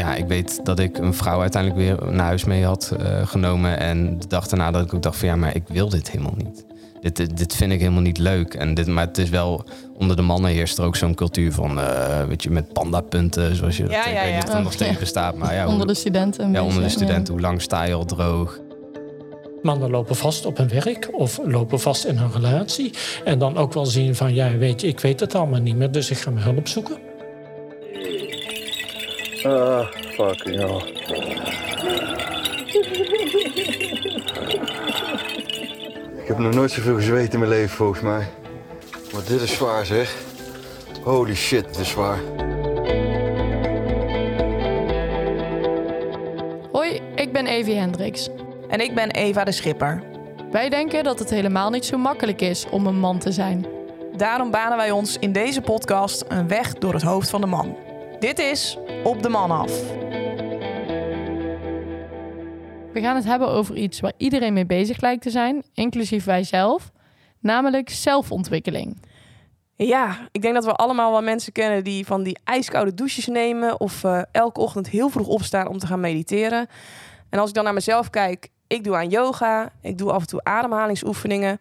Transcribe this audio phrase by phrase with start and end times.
[0.00, 3.78] ja, ik weet dat ik een vrouw uiteindelijk weer naar huis mee had eh, genomen.
[3.78, 6.34] En de dag daarna dat ik ook dacht van ja, maar ik wil dit helemaal
[6.36, 6.64] niet.
[7.00, 8.54] Dit, dit vind ik helemaal niet leuk.
[8.54, 9.64] En dit, maar het is wel,
[9.98, 13.76] onder de mannen heerst er ook zo'n cultuur van, eh, weet je, met pandapunten, zoals
[13.76, 14.34] je, Ja, dat, ik ja, weet ja.
[14.34, 15.36] niet of dat Oh, nog steeds bestaat.
[15.36, 16.52] Maar ja, onder hoe- de studenten.
[16.52, 18.58] ja, onder de studenten, hoe lang sta je al droog?
[19.62, 22.90] Mannen lopen vast op hun werk of lopen vast in hun relatie.
[23.24, 25.90] En dan ook wel zien van, ja, weet je, ik weet het allemaal niet meer,
[25.90, 26.96] dus ik ga mijn hulp zoeken.
[29.44, 30.82] Ah, fucking hell.
[36.20, 38.28] Ik heb nog nooit zoveel gezweet in mijn leven, volgens mij.
[39.12, 40.16] Maar dit is zwaar, zeg.
[41.02, 42.18] Holy shit, dit is zwaar.
[46.72, 48.28] Hoi, ik ben Evie Hendricks.
[48.68, 50.02] En ik ben Eva de Schipper.
[50.50, 53.66] Wij denken dat het helemaal niet zo makkelijk is om een man te zijn.
[54.16, 57.76] Daarom banen wij ons in deze podcast een weg door het hoofd van de man.
[58.20, 59.80] Dit is Op de Man af.
[62.92, 66.42] We gaan het hebben over iets waar iedereen mee bezig lijkt te zijn, inclusief wij
[66.42, 66.90] zelf,
[67.38, 69.02] namelijk zelfontwikkeling.
[69.76, 73.80] Ja, ik denk dat we allemaal wel mensen kennen die van die ijskoude douches nemen
[73.80, 76.66] of eh, elke ochtend heel vroeg opstaan om te gaan mediteren.
[77.30, 80.26] En als ik dan naar mezelf kijk, ik doe aan yoga, ik doe af en
[80.26, 81.58] toe ademhalingsoefeningen.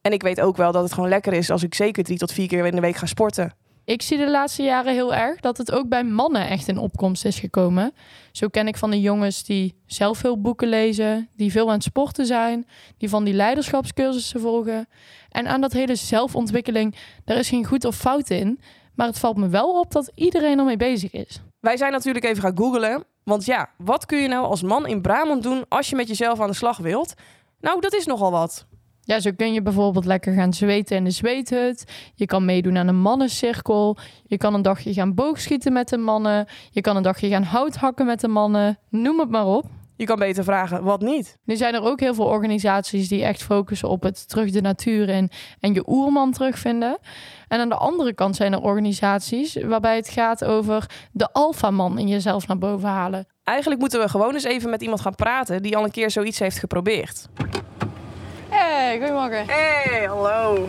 [0.00, 2.32] En ik weet ook wel dat het gewoon lekker is als ik zeker drie tot
[2.32, 3.52] vier keer in de week ga sporten.
[3.88, 7.24] Ik zie de laatste jaren heel erg dat het ook bij mannen echt in opkomst
[7.24, 7.94] is gekomen.
[8.32, 11.82] Zo ken ik van de jongens die zelf veel boeken lezen, die veel aan het
[11.82, 12.66] sporten zijn,
[12.98, 14.88] die van die leiderschapscursussen volgen.
[15.30, 18.60] En aan dat hele zelfontwikkeling, daar is geen goed of fout in.
[18.94, 21.40] Maar het valt me wel op dat iedereen ermee bezig is.
[21.60, 23.04] Wij zijn natuurlijk even gaan googlen.
[23.24, 26.40] Want ja, wat kun je nou als man in Brabant doen als je met jezelf
[26.40, 27.14] aan de slag wilt?
[27.60, 28.66] Nou, dat is nogal wat.
[29.08, 31.84] Ja, zo kun je bijvoorbeeld lekker gaan zweten in de zweethut.
[32.14, 33.96] Je kan meedoen aan een mannencirkel.
[34.26, 36.46] Je kan een dagje gaan boogschieten met de mannen.
[36.70, 38.78] Je kan een dagje gaan hout hakken met de mannen.
[38.90, 39.64] Noem het maar op.
[39.96, 41.38] Je kan beter vragen, wat niet?
[41.44, 45.08] Nu zijn er ook heel veel organisaties die echt focussen op het terug de natuur
[45.08, 45.30] in
[45.60, 46.98] en je oerman terugvinden.
[47.48, 52.08] En aan de andere kant zijn er organisaties waarbij het gaat over de alfaman in
[52.08, 53.26] jezelf naar boven halen.
[53.44, 56.38] Eigenlijk moeten we gewoon eens even met iemand gaan praten die al een keer zoiets
[56.38, 57.28] heeft geprobeerd.
[58.58, 59.46] Hey, goedemorgen.
[59.46, 60.68] Hey, hallo.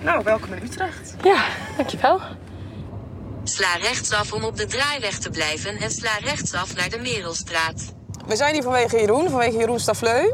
[0.00, 1.14] Nou, welkom in Utrecht.
[1.22, 1.44] Ja,
[1.76, 2.20] dankjewel.
[3.44, 7.92] Sla rechtsaf om op de draaiweg te blijven en sla rechtsaf naar de Merelstraat.
[8.26, 10.32] We zijn hier vanwege Jeroen, vanwege Jeroen Stafleu.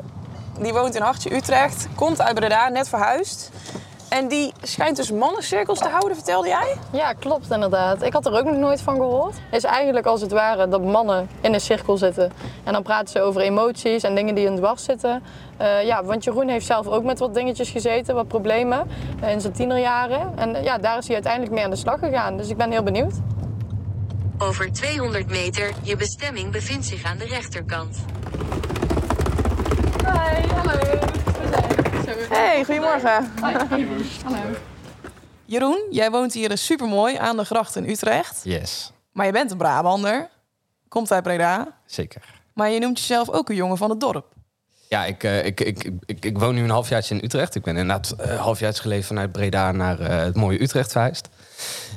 [0.60, 1.86] Die woont in Hartje, Utrecht.
[1.94, 3.50] Komt uit Breda, net verhuisd.
[4.14, 6.76] En die schijnt dus mannencirkels te houden, vertelde jij?
[6.92, 8.02] Ja, klopt inderdaad.
[8.02, 9.34] Ik had er ook nog nooit van gehoord.
[9.34, 12.32] Het is eigenlijk als het ware dat mannen in een cirkel zitten.
[12.64, 15.22] En dan praten ze over emoties en dingen die in dwars zitten.
[15.56, 18.88] Eh, ja, want Jeroen heeft zelf ook met wat dingetjes gezeten, wat problemen
[19.20, 20.32] eh, in zijn tienerjaren.
[20.36, 22.36] En eh, ja, daar is hij uiteindelijk mee aan de slag gegaan.
[22.36, 23.14] Dus ik ben heel benieuwd.
[24.38, 27.96] Over 200 meter, je bestemming bevindt zich aan de rechterkant.
[30.04, 31.03] Hi, hallo.
[32.18, 33.30] Hey, goedemorgen.
[34.24, 34.38] Hallo.
[35.44, 38.40] Jeroen, jij woont hier supermooi aan de gracht in Utrecht.
[38.44, 40.28] Yes, Maar je bent een Brabander.
[40.88, 41.78] Komt uit Breda.
[41.86, 42.22] zeker.
[42.54, 44.26] Maar je noemt jezelf ook een jongen van het dorp.
[44.88, 47.54] Ja, ik, eh, ik, ik, ik, ik woon nu een halfjaartje in Utrecht.
[47.54, 51.28] Ik ben inderdaad een halfjaartje geleden vanuit Breda naar eh, het mooie Utrecht verhuisd.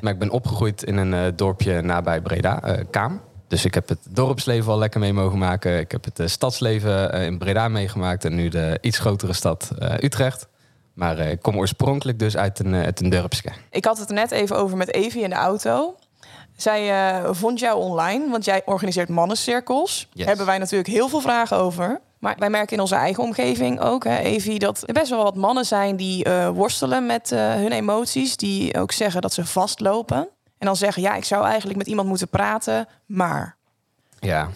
[0.01, 3.21] Maar ik ben opgegroeid in een eh, dorpje nabij Breda, eh, Kaam.
[3.47, 5.79] Dus ik heb het dorpsleven al lekker mee mogen maken.
[5.79, 8.25] Ik heb het eh, stadsleven eh, in Breda meegemaakt.
[8.25, 10.47] En nu de iets grotere stad eh, Utrecht.
[10.93, 13.09] Maar ik kom oorspronkelijk dus uit een, uit een.
[13.71, 15.95] Ik had het er net even over met Evie in de auto.
[16.55, 19.99] Zij vond jou online, want jij organiseert mannencirkels.
[19.99, 20.07] Yes.
[20.13, 22.01] Daar hebben wij natuurlijk heel veel vragen over.
[22.19, 25.35] Maar wij merken in onze eigen omgeving ook, hè, Evie, dat er best wel wat
[25.35, 28.37] mannen zijn die worstelen met hun emoties.
[28.37, 30.29] Die ook zeggen dat ze vastlopen.
[30.57, 33.55] En dan zeggen, ja, ik zou eigenlijk met iemand moeten praten, maar.
[34.19, 34.49] Ja,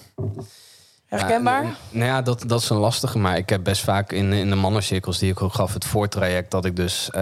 [1.17, 1.63] Herkenbaar?
[1.63, 3.17] Ja, nou ja, dat, dat is een lastige.
[3.17, 6.51] Maar ik heb best vaak in, in de mannencirkels die ik ook gaf, het voortraject,
[6.51, 7.22] dat ik dus, eh,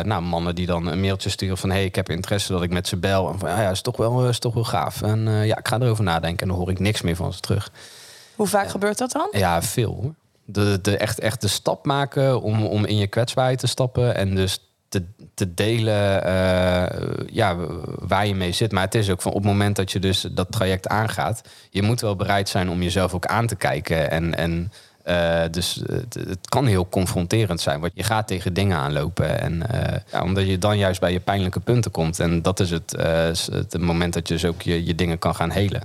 [0.00, 2.88] nou, mannen die dan een mailtje sturen van, hey, ik heb interesse dat ik met
[2.88, 3.28] ze bel.
[3.28, 5.02] En van, ja, ja, is toch wel, is toch wel gaaf.
[5.02, 6.40] En eh, ja, ik ga erover nadenken.
[6.40, 7.70] En dan hoor ik niks meer van ze terug.
[8.36, 9.28] Hoe vaak gebeurt dat dan?
[9.30, 9.94] Ja, veel.
[10.02, 10.14] hoor.
[10.44, 14.16] De, de, echt, echt de stap maken om, om in je kwetsbaarheid te stappen.
[14.16, 14.58] En dus
[14.92, 15.02] te,
[15.34, 17.56] te delen eh, ja,
[17.98, 18.72] waar je mee zit.
[18.72, 21.42] Maar het is ook van op het moment dat je dus dat traject aangaat...
[21.70, 24.10] je moet wel bereid zijn om jezelf ook aan te kijken.
[24.10, 24.72] En, en
[25.02, 27.80] eh, dus het, kan heel confronterend zijn.
[27.80, 29.40] Want je gaat tegen dingen aanlopen.
[29.40, 32.20] En eh, ja, omdat je dan juist bij je pijnlijke punten komt.
[32.20, 32.94] En dat is het,
[33.50, 35.82] het moment dat je dus ook je, je dingen kan gaan helen.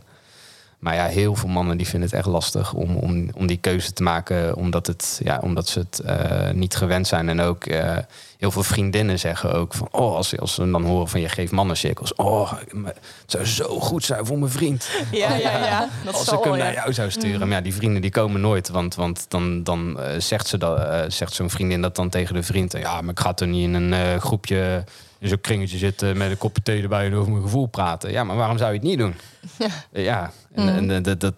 [0.79, 3.94] Maar ja, heel veel mannen die vinden het echt lastig om, om, om die keuze
[3.94, 4.56] te maken.
[4.56, 7.29] Omdat, het, ja, omdat ze het eh, niet gewend zijn.
[7.29, 7.97] En ook eh,
[8.38, 9.88] heel veel vriendinnen zeggen ook van...
[9.91, 12.15] Oh, als, als ze dan horen van je geeft mannencirkels.
[12.15, 12.51] Oh,
[12.83, 14.89] het zou zo goed zijn voor mijn vriend.
[15.12, 15.89] Ja, ja, ja.
[16.06, 17.47] Dat als zal ik hem naar jou zou sturen.
[17.47, 18.69] Maar ja, die vrienden die komen nooit.
[18.69, 22.44] Want, want dan, dan eh, zegt, ze dat, zegt zo'n vriendin dat dan tegen de
[22.44, 22.71] vriend.
[22.71, 24.83] Ja, maar ik ga toch niet in een groepje...
[25.19, 28.12] In zo'n kringetje zitten met een kopje thee erbij en over mijn gevoel praten.
[28.12, 29.16] Ja, maar waarom zou je het niet doen?
[29.92, 30.75] Ja, en, Mhm.
[30.75, 31.36] en, eh, dat, dat,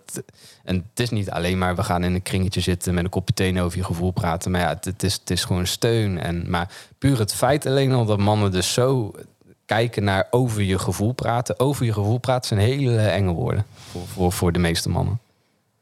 [0.63, 3.33] en het is niet alleen maar we gaan in een kringetje zitten met een kopje
[3.33, 4.51] thee en over je gevoel praten.
[4.51, 6.19] Maar ja, het, het is, het is gewoon steun.
[6.19, 9.11] En, maar puur het feit alleen al dat mannen dus zo
[9.65, 11.59] kijken naar over je gevoel praten.
[11.59, 15.19] Over je gevoel praten zijn hele enge woorden voor, voor, voor de meeste mannen.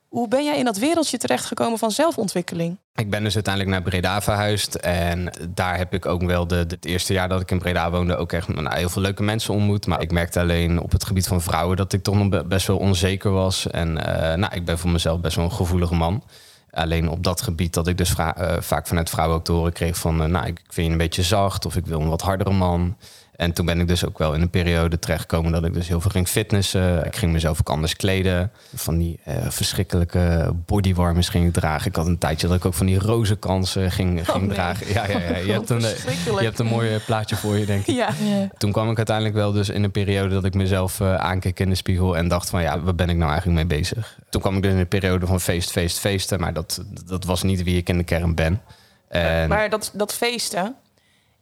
[0.09, 2.77] Hoe ben jij in dat wereldje terechtgekomen van zelfontwikkeling?
[2.95, 4.75] Ik ben dus uiteindelijk naar Breda verhuisd.
[4.75, 8.15] En daar heb ik ook wel de, het eerste jaar dat ik in Breda woonde...
[8.15, 9.88] ook echt nou, heel veel leuke mensen ontmoet.
[9.88, 11.77] Maar ik merkte alleen op het gebied van vrouwen...
[11.77, 13.68] dat ik toch nog be- best wel onzeker was.
[13.68, 16.24] En eh, nou, ik ben voor mezelf best wel een gevoelige man.
[16.71, 18.30] Alleen op dat gebied dat ik dus eh,
[18.60, 20.21] vaak vanuit vrouwen ook te horen kreeg van...
[20.21, 22.98] eh, nou, ik vind je een beetje zacht of ik wil een wat hardere man.
[23.38, 25.51] En toen ben ik dus ook wel in een periode terechtgekomen...
[25.51, 27.06] dat ik dus heel veel ging fitnessen.
[27.06, 28.51] Ik ging mezelf ook anders kleden.
[28.75, 31.88] Van die eh, verschrikkelijke bodywarmers ging ik dragen.
[31.88, 34.56] Ik had een tijdje dat ik ook van die rozenkansen ging, ging nee.
[34.56, 34.94] dragen.
[34.94, 35.38] Ja, ja, ja.
[35.38, 37.95] Je, hebt een, eh, je hebt een mooi eh, plaatje voor je, denk ik.
[37.95, 38.10] Ja.
[38.24, 38.48] Ja.
[38.57, 41.69] Toen kwam ik uiteindelijk wel dus in een periode dat ik mezelf eh, aankeek in
[41.69, 44.18] de spiegel en dacht van ja, waar ben ik nou eigenlijk mee bezig?
[44.30, 47.44] Toen kwam ik dus in een periode van feest, feest, feesten, maar dat, dat was
[47.44, 48.62] niet wie ik in de kern ben.
[49.07, 50.75] En Maar dat, dat feesten,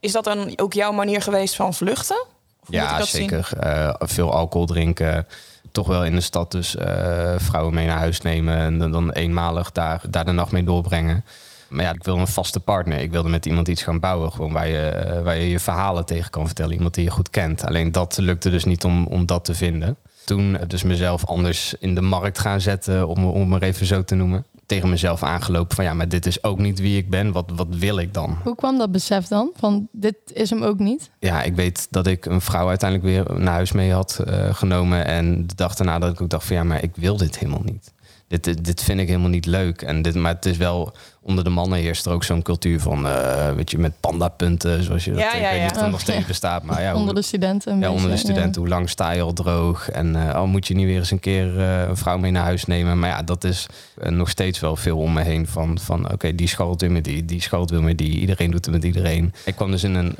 [0.06, 2.24] is dat dan ook jouw manier geweest van vluchten?
[2.60, 3.48] Of moet ik ja, zeker.
[3.60, 5.26] Eh, veel alcohol drinken.
[5.72, 9.10] Toch wel in de stad dus eh, vrouwen mee naar huis nemen en dan, dan
[9.10, 11.24] eenmalig daar, daar de nacht mee doorbrengen.
[11.68, 12.98] Maar ja, ik wilde een vaste partner.
[12.98, 14.32] Ik wilde met iemand iets gaan bouwen.
[14.32, 16.72] Gewoon waar je, eh, waar je je verhalen tegen kan vertellen.
[16.72, 17.64] Iemand die je goed kent.
[17.64, 19.96] Alleen dat lukte dus niet om, om dat te vinden.
[20.24, 24.14] Toen dus mezelf anders in de markt gaan zetten, om, om maar even zo te
[24.14, 24.44] noemen.
[24.66, 27.32] Tegen mezelf aangelopen van ja, maar dit is ook niet wie ik ben.
[27.32, 28.38] Wat, wat wil ik dan?
[28.42, 29.50] Hoe kwam dat besef dan?
[29.56, 31.10] Van dit is hem ook niet?
[31.18, 35.04] Ja, ik weet dat ik een vrouw uiteindelijk weer naar huis mee had eh, genomen.
[35.04, 37.62] En de dag daarna dat ik ook dacht van ja, maar ik wil dit helemaal
[37.64, 37.94] niet.
[38.28, 39.82] Dit, dit, dit vind ik helemaal niet leuk.
[39.82, 40.92] En dit, maar het is wel,
[41.26, 44.82] onder de mannen heerst er ook zo'n cultuur van, eh, weet je, met pandapunten.
[44.82, 45.62] Zoals je dat, Ja, ik ja, weet ja.
[45.62, 46.62] niet of het nog Oh, steeds bestaat.
[46.62, 49.90] Maar ja, onder de studenten ja, onder de studenten, hoe lang sta je al droog?
[49.90, 52.42] En eh, oh, moet je niet weer eens een keer eh, een vrouw mee naar
[52.42, 52.98] huis nemen?
[52.98, 53.66] Maar ja, dat is
[54.02, 55.46] nog steeds wel veel om me heen.
[55.46, 58.18] Van, van oké, die scharrelt weer met die, die scharrelt weer met die.
[58.18, 59.34] Iedereen doet het met iedereen.
[59.44, 60.16] Ik kwam dus in een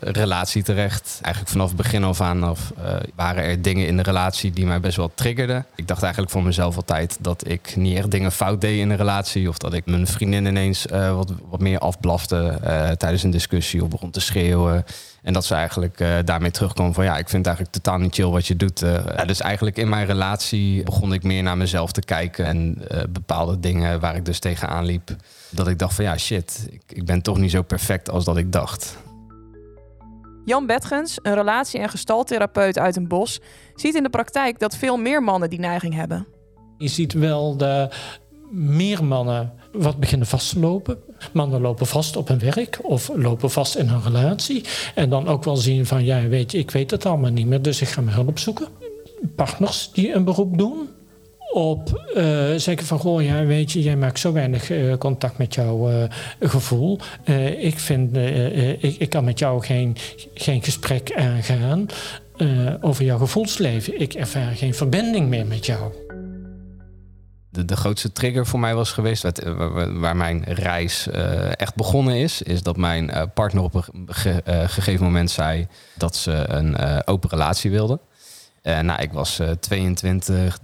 [0.00, 1.18] relatie terecht.
[1.22, 2.72] Eigenlijk vanaf het begin af aan af
[3.14, 5.66] waren er dingen in de relatie die mij best wel triggerden.
[5.74, 8.96] Ik dacht eigenlijk voor mezelf altijd dat ik niet echt dingen fout deed in een
[8.96, 9.48] relatie.
[9.48, 13.82] Of dat ik mijn vriendin ineens eh, wat, wat meer afblafte eh, tijdens een discussie
[13.82, 14.84] of begon te schreeuwen.
[15.22, 18.14] En dat ze eigenlijk eh, daarmee terugkwam van ja, ik vind het eigenlijk totaal niet
[18.14, 18.82] chill wat je doet.
[18.82, 18.92] eh.
[19.16, 23.02] Ja, dus eigenlijk in mijn relatie begon ik meer naar mezelf te kijken en eh,
[23.10, 25.10] bepaalde dingen waar ik dus tegenaan liep.
[25.50, 28.36] Dat ik dacht van ja, shit, ik, ik ben toch niet zo perfect als dat
[28.36, 28.96] ik dacht.
[30.44, 33.40] Jan Betgens, een relatie- en gestaltherapeut uit een bos,
[33.74, 36.26] ziet in de praktijk dat veel meer mannen die neiging hebben.
[36.78, 37.88] Je ziet wel de
[38.50, 40.98] meer mannen wat beginnen vast te lopen.
[41.32, 44.64] Mannen lopen vast op hun werk of lopen vast in hun relatie.
[44.94, 47.62] En dan ook wel zien van, ja, weet je, ik weet het allemaal niet meer,
[47.62, 48.68] dus ik ga mijn hulp zoeken.
[49.34, 50.88] Partners die een beroep doen
[51.52, 52.24] op eh,
[52.56, 56.04] zeggen van, goh, ja, weet je, jij maakt zo weinig eh, contact met jouw eh,
[56.40, 56.98] gevoel.
[57.58, 58.16] Ik vind,
[58.80, 59.96] ik, ik kan met jou geen,
[60.34, 61.86] geen gesprek aangaan
[62.80, 64.00] over jouw gevoelsleven.
[64.00, 65.92] Ik ervaar geen verbinding meer met jou.
[67.52, 69.52] De, de grootste trigger voor mij was geweest, eh,
[69.92, 74.42] waar, mijn reis eh, echt begonnen is, is dat mijn eh, partner op een ge-
[74.66, 78.00] gegeven moment zei dat ze een open relatie wilde.
[78.62, 80.58] Nou, ik was eh, 22,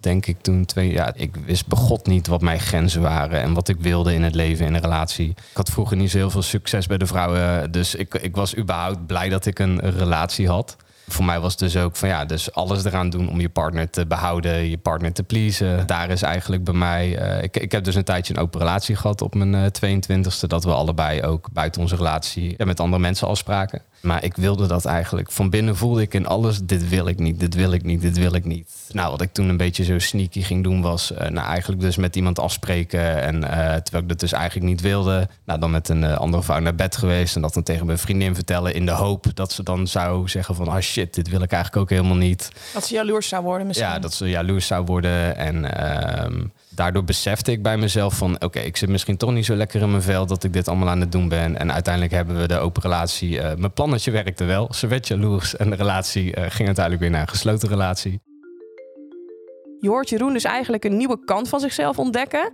[0.00, 0.64] denk ik toen.
[0.64, 4.22] Twee, ja, ik wist begot niet wat mijn grenzen waren en wat ik wilde in
[4.22, 5.28] het leven, in een relatie.
[5.28, 8.56] Ik had vroeger niet zo heel veel succes bij de vrouwen, dus ik, ik was
[8.56, 10.76] überhaupt blij dat ik een relatie had.
[11.08, 13.90] Voor mij was het dus ook van ja, dus alles eraan doen om je partner
[13.90, 15.86] te behouden, je partner te pleasen.
[15.86, 17.16] Daar is eigenlijk bij mij.
[17.18, 20.46] eh, ik, ik heb dus een tijdje een open relatie gehad op mijn eh, 22e.
[20.46, 23.82] Dat we allebei ook buiten onze relatie met andere mensen afspraken.
[24.00, 25.32] Maar ik wilde dat eigenlijk.
[25.32, 28.18] Van binnen voelde ik in alles: dit wil ik niet, dit wil ik niet, dit
[28.18, 28.70] wil ik niet.
[28.92, 31.96] Nou, wat ik toen een beetje zo sneaky ging doen, was eh, nou, eigenlijk dus
[31.96, 33.22] met iemand afspreken.
[33.22, 36.42] En eh, terwijl ik dat dus eigenlijk niet wilde, nou, dan met een eh, andere
[36.42, 37.36] vrouw naar bed geweest.
[37.36, 40.54] En dat dan tegen mijn vriendin vertellen in de hoop dat ze dan zou zeggen:
[40.54, 42.50] van ah shit, dit wil ik eigenlijk ook helemaal niet.
[42.74, 43.88] Dat ze jaloers zou worden misschien.
[43.88, 45.36] Ja, dat ze jaloers zou worden.
[45.36, 46.44] En ehm,
[46.78, 48.42] daardoor besefte ik bij mezelf van...
[48.42, 50.26] oké, ik zit misschien toch niet zo lekker in mijn vel...
[50.26, 51.58] dat ik dit allemaal aan het doen ben.
[51.58, 53.40] En uiteindelijk hebben we de open relatie...
[53.40, 54.72] eh, mijn plannetje werkte wel.
[54.72, 58.20] Ze werd jaloers en de relatie eh, ging uiteindelijk weer naar een gesloten relatie.
[59.80, 62.52] Je hoort Jeroen dus eigenlijk een nieuwe kant van zichzelf ontdekken.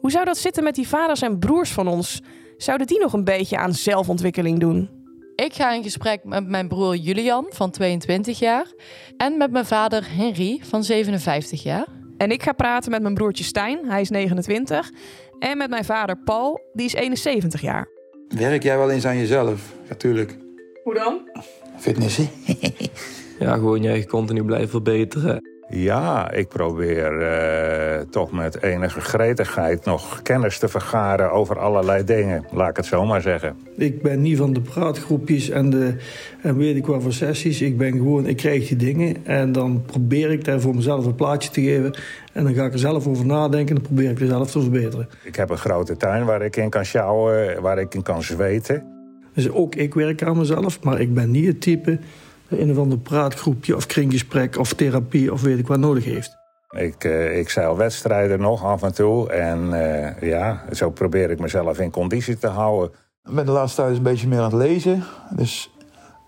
[0.00, 2.20] Hoe zou dat zitten met die vaders en broers van ons?
[2.56, 4.90] Zouden die nog een beetje aan zelfontwikkeling doen?
[5.34, 8.72] Ik ga in gesprek met mijn broer Julian van 22 jaar
[9.16, 11.93] en met mijn vader Henry van 57 jaar.
[12.16, 14.90] En ik ga praten met mijn broertje Stijn, hij is 29.
[15.38, 17.88] En met mijn vader Paul, die is 71 jaar.
[18.28, 19.74] Werk jij wel eens aan jezelf?
[19.88, 20.36] Natuurlijk.
[20.82, 21.28] Hoe dan?
[21.76, 22.28] Fitnessie.
[23.38, 25.40] Ja, gewoon je eigen continu blijven verbeteren.
[25.68, 32.44] Ja, ik probeer eh, toch met enige gretigheid nog kennis te vergaren over allerlei dingen.
[32.52, 33.56] Laat ik het zo maar zeggen.
[33.76, 35.96] Ik ben niet van de praatgroepjes en de
[36.42, 37.60] en weet ik wat voor sessies.
[37.60, 41.14] Ik ben gewoon, ik krijg die dingen en dan probeer ik daar voor mezelf een
[41.14, 41.98] plaatje te geven.
[42.32, 44.60] En dan ga ik er zelf over nadenken en dan probeer ik er zelf te
[44.60, 45.08] verbeteren.
[45.22, 48.92] Ik heb een grote tuin waar ik in kan sjouwen, waar ik in kan zweten.
[49.34, 51.98] Dus ook ik werk aan mezelf, maar ik ben niet het type
[52.48, 56.36] een of ander praatgroepje of kringgesprek of therapie of weet ik wat nodig heeft.
[56.70, 59.30] Ik, uh, ik zeil wedstrijden nog af en toe.
[59.30, 62.90] En uh, ja, zo probeer ik mezelf in conditie te houden.
[63.24, 65.04] Ik ben de laatste tijd een beetje meer aan het lezen.
[65.36, 65.70] Dus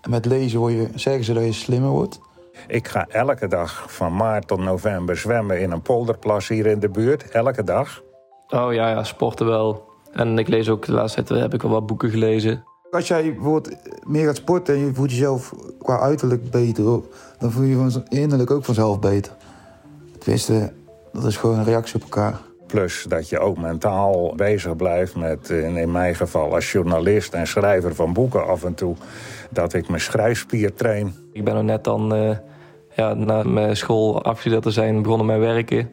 [0.09, 2.19] met lezen word je, zeggen ze dat je slimmer wordt.
[2.67, 6.89] Ik ga elke dag van maart tot november zwemmen in een polderplas hier in de
[6.89, 7.31] buurt.
[7.31, 8.01] Elke dag.
[8.49, 9.83] Oh ja, ja sporten wel.
[10.11, 12.63] En ik lees ook de laatste tijd heb ik wel wat boeken gelezen.
[12.97, 13.75] Als jij bijvoorbeeld
[14.05, 17.01] meer gaat sporten en je voelt jezelf qua uiterlijk beter,
[17.39, 19.35] dan voel je je innerlijk ook vanzelf beter.
[20.19, 20.73] Tenminste,
[21.13, 22.39] dat is gewoon een reactie op elkaar.
[22.67, 27.95] Plus dat je ook mentaal bezig blijft met, in mijn geval als journalist en schrijver
[27.95, 28.95] van boeken af en toe,
[29.49, 31.15] dat ik mijn schrijfspier train.
[31.31, 32.37] Ik ben er net dan, uh,
[32.95, 35.89] ja, na mijn school afgestudeerd te zijn, begonnen met werken.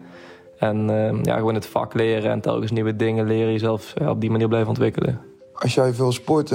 [0.59, 4.21] En uh, ja, gewoon het vak leren en telkens nieuwe dingen leren, jezelf ja, op
[4.21, 5.21] die manier blijven ontwikkelen.
[5.55, 6.53] Als jij veel sport,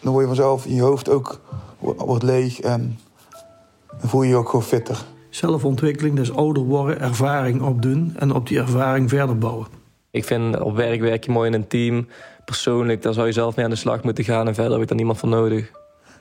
[0.00, 1.40] dan word je vanzelf in je hoofd ook
[1.78, 2.98] wordt leeg en
[4.00, 5.04] dan voel je je ook gewoon fitter.
[5.30, 9.66] Zelfontwikkeling, dus ouder worden, ervaring opdoen en op die ervaring verder bouwen.
[10.10, 12.06] Ik vind op werk werk je mooi in een team.
[12.44, 14.88] Persoonlijk, daar zou je zelf mee aan de slag moeten gaan en verder heb ik
[14.88, 15.70] daar niemand voor nodig.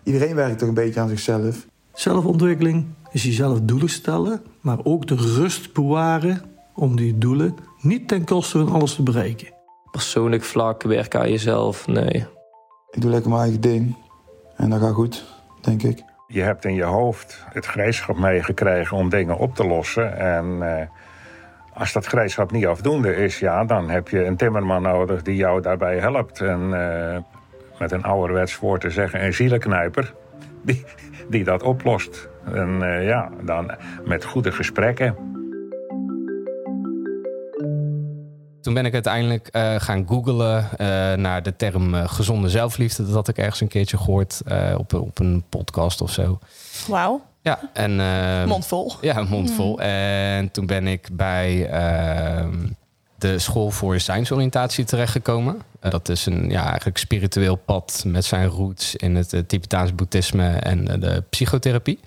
[0.03, 1.65] Iedereen werkt toch een beetje aan zichzelf.
[1.93, 6.41] Zelfontwikkeling is jezelf doelen stellen, maar ook de rust bewaren
[6.73, 9.53] om die doelen niet ten koste van alles te bereiken.
[9.91, 12.25] Persoonlijk vlak, werken aan jezelf, nee.
[12.95, 13.95] Ik doe lekker mijn eigen ding
[14.55, 15.25] en dat gaat goed,
[15.61, 16.03] denk ik.
[16.27, 20.17] Je hebt in je hoofd het gereedschap meegekregen om dingen op te lossen.
[20.17, 20.81] En uh,
[21.73, 25.61] als dat gereedschap niet afdoende is, ja, dan heb je een timmerman nodig die jou
[25.61, 26.41] daarbij helpt.
[26.41, 27.17] En uh,
[27.79, 30.13] met een ouderwets woord te zeggen, een zielenknijper,
[30.61, 30.85] die,
[31.29, 32.29] die dat oplost.
[32.53, 33.71] En uh, ja, dan
[34.05, 35.34] met goede gesprekken.
[38.65, 43.05] Toen ben ik uiteindelijk uh, gaan googlen uh, naar de term uh, gezonde zelfliefde.
[43.05, 44.41] Dat had ik ergens een keertje gehoord
[44.77, 46.39] op, op een podcast of zo.
[46.87, 47.21] Wauw.
[47.41, 47.95] Ja, en...
[48.47, 48.93] mondvol.
[49.01, 49.73] Ja, mondvol.
[49.73, 49.79] Mm.
[49.79, 52.67] En toen ben ik bij ehm,
[53.17, 55.61] de school voor zijnsoriëntatie terechtgekomen.
[55.79, 60.85] dat is een ja, eigenlijk spiritueel pad met zijn roots in het Tibetaans boeddhisme en
[60.85, 61.99] de psychotherapie.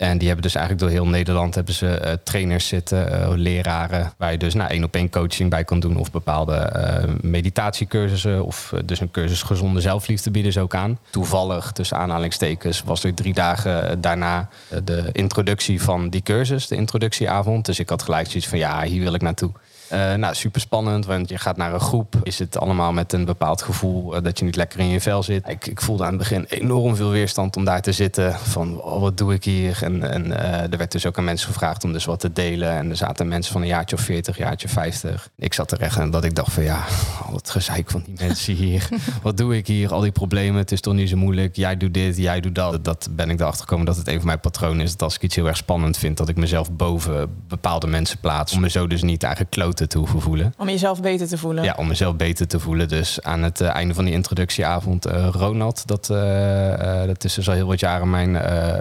[0.00, 4.12] En die hebben dus eigenlijk door heel Nederland hebben ze uh, trainers zitten, uh, leraren,
[4.16, 8.44] waar je dus nou, één op één coaching bij kan doen of bepaalde uh, meditatiecursussen
[8.44, 10.98] of dus een cursus gezonde zelfliefde bieden ze ook aan.
[11.10, 14.48] Toevallig, tussen aanhalingstekens, was er drie dagen daarna
[14.84, 17.66] de introductie van die cursus, de introductieavond.
[17.66, 19.52] Dus ik had gelijk zoiets van ja, hier wil ik naartoe.
[19.92, 22.14] Uh, nou, super spannend, want je gaat naar een groep.
[22.22, 25.22] Is het allemaal met een bepaald gevoel uh, dat je niet lekker in je vel
[25.22, 25.48] zit.
[25.48, 28.34] Ik, ik, voelde aan het begin enorm veel weerstand om daar te zitten.
[28.38, 29.78] Van, oh, wat doe ik hier?
[29.82, 32.70] En, en uh, er werd dus ook aan mensen gevraagd om dus wat te delen.
[32.70, 35.28] En er zaten mensen van een jaartje of 40, jaartje 50.
[35.36, 36.84] Ik zat er echt en dat ik dacht van ja,
[37.26, 38.88] al het gezeik van die mensen hier.
[39.22, 39.92] wat doe ik hier?
[39.92, 41.56] Al die problemen, het is toch niet zo moeilijk.
[41.56, 42.84] Jij doet dit, jij doet dat.
[42.84, 44.90] Dat ben ik erachter gekomen dat het een van mijn patronen is.
[44.90, 48.52] Dat als ik iets heel erg spannend vind, dat ik mezelf boven bepaalde mensen plaats.
[48.52, 50.54] Om me zo dus niet eigenlijk kloten te hoeven voelen.
[50.58, 51.64] Om jezelf beter te voelen.
[51.64, 52.88] Ja, om mezelf beter te voelen.
[52.88, 57.48] Dus aan het uh, einde van die introductieavond, uh, Ronald, dat, uh, dat is dus
[57.48, 58.32] al heel wat jaren mijn,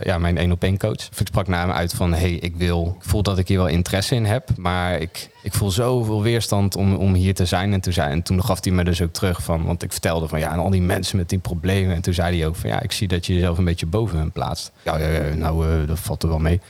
[0.03, 1.09] ja, mijn één op één coach.
[1.19, 3.67] Ik sprak naar hem uit van, hey, ik wil, ik voel dat ik hier wel
[3.67, 7.81] interesse in heb, maar ik, ik voel zoveel weerstand om, om hier te zijn en
[7.81, 8.11] te zijn.
[8.11, 10.59] En toen gaf hij me dus ook terug van, want ik vertelde van ja, en
[10.59, 11.95] al die mensen met die problemen.
[11.95, 14.17] En toen zei hij ook van ja, ik zie dat je jezelf een beetje boven
[14.17, 14.71] hen plaatst.
[14.83, 16.61] Ja, ja, ja nou, dat valt er wel mee.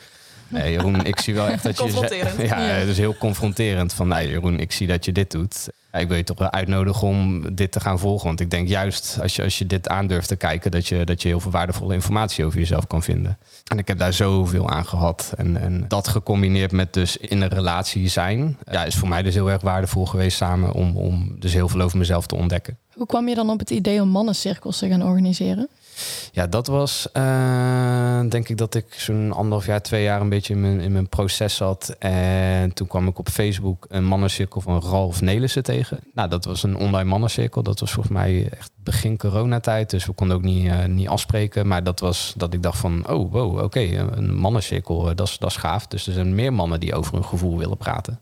[0.49, 1.83] Nee, Jeroen, ik zie wel echt dat je...
[1.83, 2.41] Confronterend.
[2.49, 3.93] Ja, het is heel confronterend.
[3.93, 5.69] Van, nee, Jeroen, ik zie dat je dit doet.
[5.91, 8.27] Ja, ik wil je toch wel uitnodigen om dit te gaan volgen.
[8.27, 10.71] Want ik denk juist als je, als je dit aandurft te kijken...
[10.71, 13.37] Dat je, dat je heel veel waardevolle informatie over jezelf kan vinden.
[13.67, 15.33] En ik heb daar zoveel aan gehad.
[15.37, 18.57] En, en dat gecombineerd met dus in een relatie zijn...
[18.71, 20.73] Ja, is voor mij dus heel erg waardevol geweest samen...
[20.73, 22.77] om, om dus heel veel over mezelf te ontdekken.
[22.93, 25.69] Hoe kwam je dan op het idee om mannencirkels te gaan organiseren?
[26.31, 30.53] Ja, dat was eh, denk ik dat ik zo'n anderhalf jaar, twee jaar een beetje
[30.53, 31.95] in mijn, in mijn proces zat.
[31.99, 35.99] En toen kwam ik op Facebook een mannencirkel van Ralf Nelissen tegen.
[36.13, 37.63] Nou, dat was een online mannencirkel.
[37.63, 39.89] Dat was volgens mij echt begin coronatijd.
[39.89, 41.67] Dus we konden ook niet, eh, niet afspreken.
[41.67, 45.37] Maar dat was dat ik dacht van, oh wow, oké, een mannencirkel, eh, dat is
[45.37, 45.87] dat is gaaf.
[45.87, 48.19] Dus er zijn meer mannen die over hun gevoel willen praten.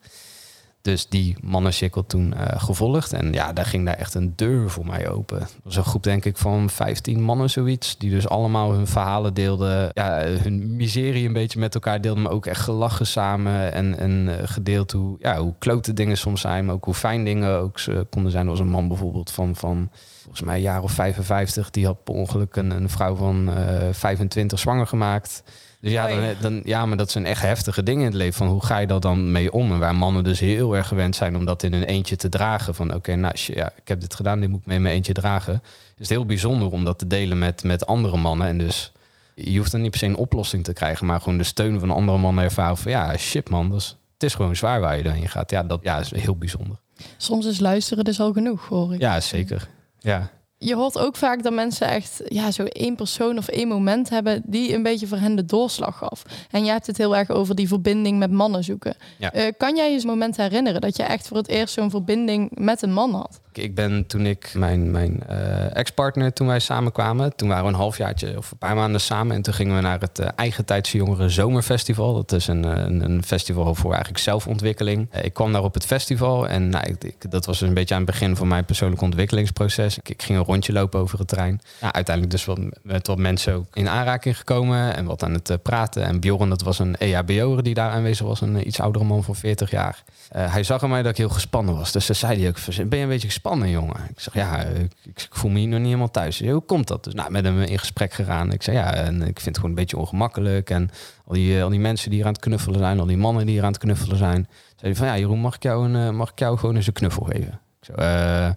[0.88, 3.14] Dus die mannencirkel toen eh, gevolgd.
[3.14, 5.40] En ja, daar ging daar echt een deur voor mij open.
[5.40, 7.98] Dat was een groep, denk ik, van 15 mannen zoiets.
[7.98, 9.90] Die dus allemaal hun verhalen deelden.
[9.94, 12.24] Ja, hun miserie een beetje met elkaar deelden.
[12.24, 13.74] Maar ook echt gelachen samen.
[13.74, 16.66] En, en eh, gedeeld hoe, ja, hoe klote dingen soms zijn.
[16.66, 18.44] Maar ook hoe fijn dingen ook ze konden zijn.
[18.44, 19.56] Er was een man bijvoorbeeld van...
[19.56, 19.90] van
[20.22, 21.70] volgens mij een jaar of 55.
[21.70, 25.44] Die had per ongeluk een, een vrouw van eh 25 zwanger gemaakt.
[25.82, 28.34] Dus ja, dan, dan, ja, maar dat zijn echt heftige dingen in het leven.
[28.34, 29.72] Van hoe ga je dat dan mee om?
[29.72, 32.76] En waar mannen dus heel erg gewend zijn om dat in een eentje te dragen.
[32.76, 35.14] Van oké, nou ja, ik heb dit gedaan, dit moet ik mee in mijn eentje
[35.14, 35.60] dragen.
[35.64, 38.48] Dus het is heel bijzonder om dat te delen met, met andere mannen.
[38.48, 38.92] En dus
[39.36, 41.92] je hoeft dan niet per se een oplossing te krijgen, maar gewoon de steun van
[41.92, 45.04] andere mannen ervaren van ja, shit man, dat is, het is gewoon zwaar waar je
[45.04, 45.52] dan in gaat.
[45.52, 46.78] Ja, dat ja, is heel bijzonder.
[47.18, 49.00] Soms is luisteren dus al genoeg, hoor ik.
[49.00, 49.68] Ja, zeker.
[50.00, 50.30] Ja.
[50.60, 54.42] Je hoort ook vaak dat mensen echt ja, zo één persoon of één moment hebben
[54.46, 56.24] die een beetje voor hen de doorslag gaf.
[56.52, 58.96] En je hebt het heel erg over die verbinding met mannen zoeken.
[59.18, 59.34] Ja.
[59.34, 61.90] Eh, kan jij je eens een moment herinneren dat je echt voor het eerst zo'n
[61.90, 63.40] verbinding met een man had?
[63.54, 67.76] Ik ben toen ik mijn, mijn eh, ex-partner, toen wij samenkwamen, toen waren we een
[67.76, 69.36] halfjaartje of een paar maanden samen.
[69.36, 72.14] En toen gingen we naar het uh, Eigen Tijdse Jongeren Zomerfestival.
[72.14, 75.14] Dat is een, een, een festival voor eigenlijk zelfontwikkeling.
[75.22, 78.02] Ik kwam daar op het festival en nou, ik, ik, dat was een beetje aan
[78.02, 79.98] het begin van mijn persoonlijk ontwikkelingsproces.
[79.98, 81.62] Ik, ik ging rondje lopen over het terrein.
[81.82, 85.58] Ja, uiteindelijk dus wat, met wat mensen ook in aanraking gekomen en wat aan het
[85.62, 86.04] praten.
[86.04, 89.36] En Bjorn, dat was een EHBO'er die daar aanwezig was, een iets oudere man van
[89.36, 90.04] 40 jaar.
[90.30, 91.92] hij zag aan mij dat ik heel gespannen was.
[91.92, 93.96] Dus dan zei hij ook, ben je een beetje gespannen, jongen?
[94.10, 96.40] Ik zeg, ja, ik, ik, voel me hier nog niet helemaal thuis.
[96.40, 97.04] Hoe komt dat?
[97.04, 98.52] Dus nou, met hem in gesprek gegaan.
[98.52, 100.70] Ik zei, ja, en ik vind het gewoon een beetje ongemakkelijk.
[100.70, 100.90] En
[101.26, 103.54] al die, al die mensen die hier aan het knuffelen zijn, al die mannen die
[103.54, 104.48] hier aan het knuffelen zijn.
[104.76, 107.24] Zei van, ja, Jeroen, mag ik jou, een, mag ik jou gewoon eens een knuffel
[107.24, 107.60] geven?
[107.88, 108.50] Zo, uh,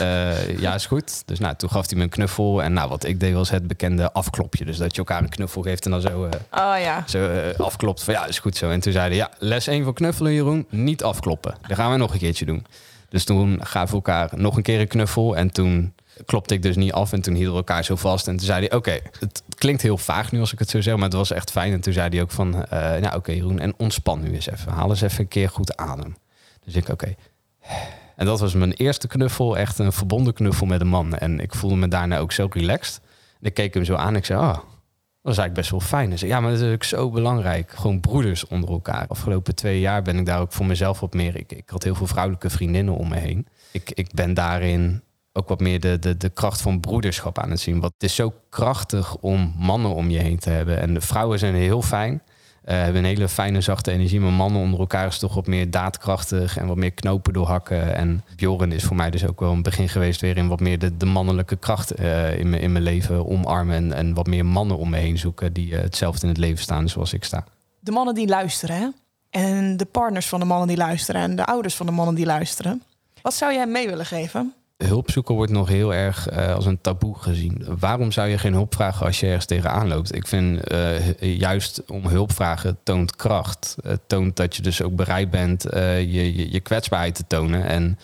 [0.00, 1.22] uh, ja, is goed.
[1.26, 2.62] Dus nou, toen gaf hij me een knuffel.
[2.62, 4.64] En nou, wat ik deed was het bekende afklopje.
[4.64, 7.04] Dus dat je elkaar een knuffel geeft en dan zo, uh, oh, ja.
[7.06, 8.02] zo afklopt.
[8.02, 8.70] Van ja, is goed zo.
[8.70, 11.54] En toen zeiden ja, les 1 van knuffelen, Jeroen, niet afkloppen.
[11.66, 12.66] Dat gaan we nog een keertje doen.
[13.08, 15.36] Dus toen gaven we elkaar nog een keer een knuffel.
[15.36, 15.94] En toen
[16.24, 17.12] klopte ik dus niet af.
[17.12, 18.28] En toen hielden we elkaar zo vast.
[18.28, 20.94] En toen zei hij, oké, het klinkt heel vaag nu als ik het zo zeg.
[20.94, 21.72] Maar het was echt fijn.
[21.72, 24.72] En toen zei hij ook van, nou oké okay, Jeroen, en ontspan nu eens even.
[24.72, 26.16] Haal eens even een keer goed adem.
[26.64, 26.92] Dus ik, oké.
[26.92, 27.16] Okay.
[28.18, 29.56] En dat was mijn eerste knuffel.
[29.56, 31.14] Echt een verbonden knuffel met een man.
[31.14, 33.00] En ik voelde me daarna ook zo relaxed.
[33.40, 34.54] En ik keek hem zo aan en ik zei, oh,
[35.22, 36.10] dat is eigenlijk best wel fijn.
[36.10, 37.70] En zei, ja, maar dat is ook zo belangrijk.
[37.70, 39.06] Gewoon broeders onder elkaar.
[39.08, 41.36] Afgelopen twee jaar ben ik daar ook voor mezelf wat meer.
[41.36, 43.46] Ik, ik had heel veel vrouwelijke vriendinnen om me heen.
[43.72, 45.02] Ik, ik ben daarin
[45.32, 47.80] ook wat meer de, de, de kracht van broederschap aan het zien.
[47.80, 50.80] Want het is zo krachtig om mannen om je heen te hebben.
[50.80, 52.22] En de vrouwen zijn heel fijn.
[52.68, 54.20] Uh, hebben een hele fijne, zachte energie.
[54.20, 57.94] Maar mannen onder elkaar is toch wat meer daadkrachtig en wat meer knopen doorhakken.
[57.94, 60.78] En Bjorn is voor mij dus ook wel een begin geweest weer in wat meer
[60.78, 63.74] de, de mannelijke kracht uh, in, in mijn leven omarmen.
[63.74, 66.62] En, en wat meer mannen om me heen zoeken die uh, hetzelfde in het leven
[66.62, 67.44] staan zoals ik sta.
[67.80, 68.88] De mannen die luisteren, hè?
[69.30, 72.26] En de partners van de mannen die luisteren en de ouders van de mannen die
[72.26, 72.82] luisteren.
[73.22, 74.54] Wat zou jij mee willen geven?
[74.84, 77.64] Hulpzoeken wordt nog heel erg uh, als een taboe gezien.
[77.78, 80.14] Waarom zou je geen hulp vragen als je ergens tegenaan loopt?
[80.14, 83.76] Ik vind uh, juist om hulp vragen toont kracht.
[83.82, 87.64] Het toont dat je dus ook bereid bent uh, je, je, je, kwetsbaarheid te tonen.
[87.64, 87.98] En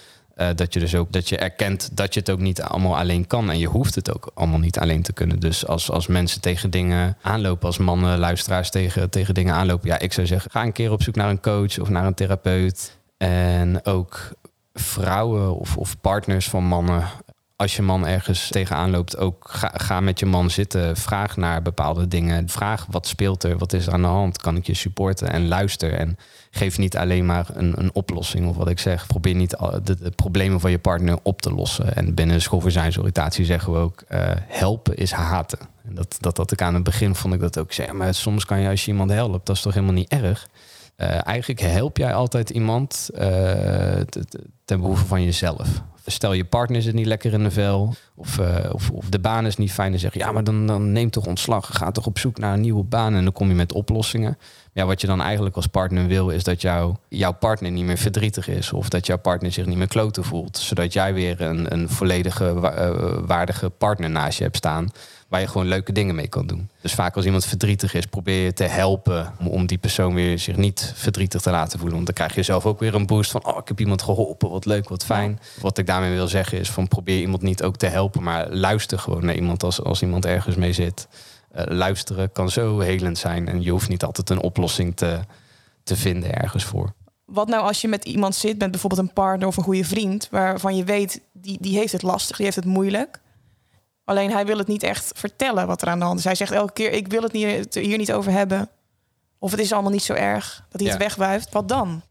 [0.55, 3.51] dat je dus ook dat je erkent dat je het ook niet allemaal alleen kan.
[3.51, 5.41] En je hoeft het ook allemaal niet alleen te kunnen.
[5.41, 9.89] Dus als, als mensen tegen dingen aanlopen, als mannen, luisteraars tegen, tegen dingen aanlopen.
[9.89, 12.15] Ja, ik zou zeggen, ga een keer op zoek naar een coach of naar een
[12.15, 12.99] therapeut.
[13.17, 14.33] En ook
[14.75, 17.05] vrouwen of, of partners van mannen.
[17.57, 20.97] Als je man ergens tegenaan loopt, ook ga, ga, met je man zitten.
[20.97, 22.49] Vraag naar bepaalde dingen.
[22.49, 24.41] Vraag wat speelt er, wat is er aan de hand?
[24.41, 25.31] Kan ik je supporten?
[25.31, 25.93] En luister.
[25.93, 26.19] En
[26.51, 29.07] geef niet alleen maar een, een oplossing of wat ik zeg.
[29.07, 31.97] Probeer niet de, problemen van je partner op te lossen.
[31.97, 35.59] En binnen schoolverzijnsoriëntatie zeggen we ook: uh, helpen is haten.
[35.85, 37.93] En dat, dat, dat ik aan het begin vond ik dat ook zeg.
[37.93, 40.49] Maar soms kan je als je iemand helpt, dat is toch helemaal niet erg.
[40.97, 43.21] Uh, eigenlijk help jij altijd iemand uh,
[44.65, 45.83] ten behoeve van jezelf.
[46.07, 49.47] Stel je partner zit niet lekker in de vel, of, uh, of, of, de baan
[49.47, 51.71] is niet fijn, en zeg je ja, maar dan, dan neem toch ontslag.
[51.73, 54.39] Ga toch op zoek naar een nieuwe baan en dan kom je met oplossingen.
[54.73, 57.99] Ja, wat je dan eigenlijk als partner wil, is dat jou, jouw partner niet meer
[57.99, 61.73] verdrietig is, of dat jouw partner zich niet meer kloten voelt, zodat jij weer een,
[61.73, 62.61] een volledige
[63.27, 64.91] waardige partner naast je hebt staan
[65.35, 66.71] waar je gewoon leuke dingen mee kan doen.
[66.81, 70.39] Dus vaak als iemand verdrietig is, probeer je te helpen om, om die persoon weer
[70.39, 71.95] zich niet verdrietig te laten voelen.
[71.95, 74.51] Want dan krijg je zelf ook weer een boost van, oh, ik heb iemand geholpen,
[74.51, 75.41] wat leuk, wat fijn.
[75.61, 78.99] Wat ik daarmee wil zeggen is van, probeer iemand niet ook te helpen, maar luister
[78.99, 81.09] gewoon naar iemand als, als iemand ergens mee zit.
[81.51, 85.21] Eh, luisteren kan zo helend zijn en je hoeft niet altijd een oplossing te,
[85.83, 86.93] te vinden ergens voor.
[87.25, 90.29] Wat nou als je met iemand zit, met bijvoorbeeld een partner of een goede vriend,
[90.31, 93.21] waarvan je weet, die, die heeft het lastig, die heeft het moeilijk.
[94.05, 96.25] Alleen hij wil het niet echt vertellen wat er aan de hand is.
[96.25, 98.69] Hij zegt elke keer, ik wil het niet, hier niet over hebben.
[99.39, 101.05] Of het is allemaal niet zo erg, dat hij het Ja.
[101.07, 101.53] wegwuift.
[101.53, 102.03] Wat dan?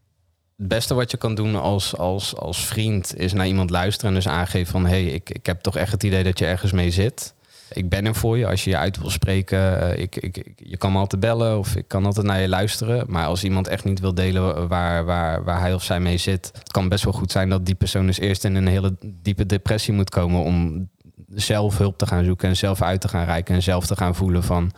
[0.56, 4.16] Het beste wat je kan doen als, als, als vriend is naar iemand luisteren en
[4.16, 6.72] dus aangeven van hé, hey, ik, ik heb toch echt het idee dat je ergens
[6.72, 7.34] mee zit.
[7.72, 9.80] Ik ben er voor je als je je uit wil spreken.
[9.92, 12.48] eh, ik, ik, ik- je kan me altijd bellen of ik kan altijd naar je
[12.48, 13.04] luisteren.
[13.08, 16.50] Maar als iemand echt niet wil delen waar, waar, waar hij of zij mee zit,
[16.58, 19.46] het kan best wel goed zijn dat die persoon dus eerst in een hele diepe
[19.46, 20.88] depressie moet komen om
[21.28, 24.14] zelf hulp te gaan zoeken en zelf uit te gaan reiken en zelf te gaan
[24.14, 24.72] voelen van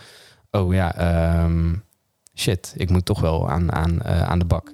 [0.51, 1.75] oh ja, ehm,
[2.35, 4.73] shit, ik moet toch wel aan, aan, eh, aan de bak.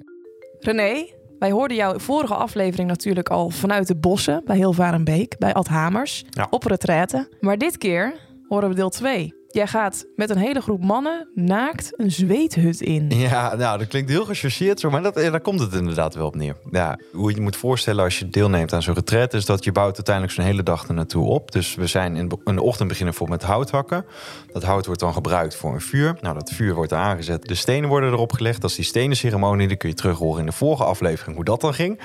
[0.59, 1.05] René,
[1.39, 6.25] wij hoorden jouw vorige aflevering natuurlijk al vanuit de bossen bij Hilvarenbeek, bij Ad Hamers,
[6.49, 7.29] op retraite.
[7.39, 8.13] Maar dit keer
[8.47, 9.42] horen we deel 2.
[9.53, 13.09] Jij gaat met een hele groep mannen naakt een zweethut in.
[13.09, 16.35] Ja, nou, dat klinkt heel gechargeerd maar dat, ja, daar komt het inderdaad wel op
[16.35, 16.55] neer.
[16.71, 19.33] Ja, hoe je je moet voorstellen als je deelneemt aan zo'n retret...
[19.33, 21.51] is dat je bouwt uiteindelijk zo'n hele dag er naartoe op.
[21.51, 24.05] Dus we zijn in, de ochtend beginnen voor met hout hakken.
[24.51, 26.17] Dat hout wordt dan gebruikt voor een vuur.
[26.21, 27.47] Nou, dat vuur wordt aangezet.
[27.47, 28.61] De stenen worden erop gelegd.
[28.61, 29.67] Dat is die stenenceremonie.
[29.67, 31.99] Die kun je terug horen in de vorige aflevering hoe dat dan ging.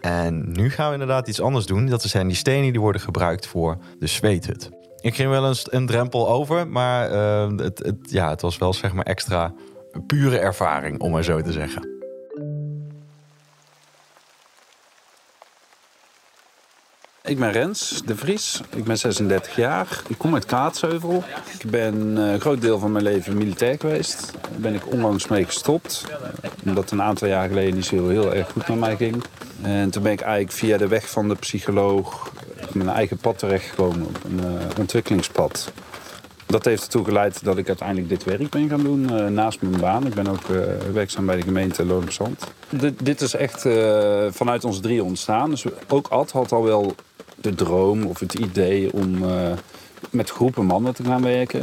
[0.00, 1.86] En nu gaan we inderdaad iets anders doen.
[1.86, 4.70] Dat zijn die stenen die worden gebruikt voor de zweethut.
[5.04, 8.72] Ik ging wel eens een drempel over, maar eh, het, het, ja, het was wel
[8.72, 9.54] zeg maar extra
[10.06, 11.93] pure ervaring, om maar zo te zeggen.
[17.26, 18.60] Ik ben Rens de Vries.
[18.76, 20.02] Ik ben 36 jaar.
[20.08, 21.22] Ik kom uit Kaatsheuvel.
[21.58, 24.32] Ik ben eh, een groot deel van mijn leven militair geweest.
[24.32, 26.04] Daar ben ik onlangs mee gestopt.
[26.42, 29.22] eh, Omdat een aantal jaar geleden niet zo heel, erg goed met mij ging.
[29.62, 32.30] En toen ben ik eigenlijk via de weg van de psycholoog
[32.68, 34.06] op mijn eigen pad terechtgekomen.
[34.06, 35.72] Op een eh, ontwikkelingspad.
[36.46, 39.80] Dat heeft ertoe geleid dat ik uiteindelijk dit werk ben gaan doen eh, naast mijn
[39.80, 40.06] baan.
[40.06, 40.56] Ik ben ook eh,
[40.92, 42.52] werkzaam bij de gemeente Loon op Zand.
[43.02, 45.50] Dit, is echt eh, vanuit ons drie ontstaan.
[45.50, 46.94] Dus ook Ad had al wel
[47.44, 49.52] de droom of het idee om eh,
[50.10, 51.60] met groepen mannen te gaan werken.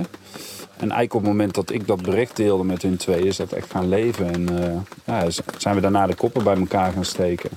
[0.77, 3.51] En eigenlijk op het moment dat ik dat bericht deelde met hun twee, is dat
[3.51, 4.33] echt gaan leven.
[4.33, 7.49] En eh, ja, zijn we daarna de koppen bij elkaar gaan steken.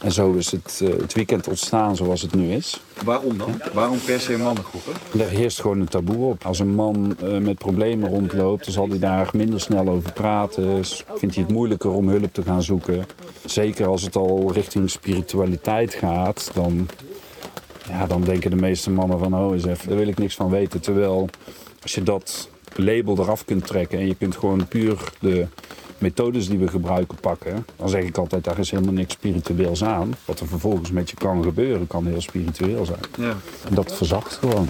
[0.00, 2.80] En zo is het, eh, het weekend ontstaan zoals het nu is.
[3.04, 3.60] Waarom dan?
[3.72, 4.92] Waarom per se mannengroepen?
[5.18, 6.44] Er heerst gewoon een taboe op.
[6.44, 10.84] Als een man met problemen rondloopt, dan zal hij daar minder snel over praten.
[11.14, 13.06] Vindt hij het moeilijker om hulp te gaan zoeken.
[13.44, 16.88] Zeker als het al richting spiritualiteit gaat, dan,
[17.88, 19.34] ja, dan denken de meeste mannen van...
[19.34, 20.80] oh, eens even, daar wil ik niks van weten.
[20.80, 21.28] Terwijl
[21.82, 25.46] als je dat label eraf kunt trekken en je kunt gewoon puur de
[25.98, 27.66] methodes die we gebruiken pakken...
[27.76, 30.14] dan zeg ik altijd, daar is helemaal niks spiritueels aan.
[30.24, 33.00] Wat er vervolgens met je kan gebeuren, kan heel spiritueel zijn.
[33.18, 33.36] Ja.
[33.68, 34.68] En dat verzacht gewoon.